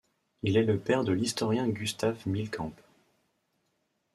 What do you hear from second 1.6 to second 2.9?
Gustave Millescamps.